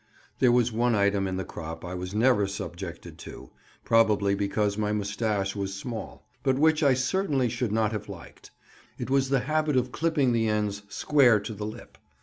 There 0.39 0.51
was 0.51 0.71
one 0.71 0.95
item 0.95 1.27
in 1.27 1.37
the 1.37 1.45
crop 1.45 1.85
I 1.85 1.93
was 1.93 2.15
never 2.15 2.47
subjected 2.47 3.19
to—probably 3.19 4.33
because 4.33 4.75
my 4.75 4.91
moustache 4.91 5.55
was 5.55 5.75
small—but 5.75 6.57
which 6.57 6.81
I 6.81 6.95
certainly 6.95 7.49
should 7.49 7.71
not 7.71 7.91
have 7.91 8.09
liked; 8.09 8.49
it 8.97 9.11
was 9.11 9.29
the 9.29 9.41
habit 9.41 9.77
of 9.77 9.91
clipping 9.91 10.31
the 10.31 10.47
ends 10.47 10.81
square 10.89 11.39
to 11.41 11.53
the 11.53 11.67
lip. 11.67 11.99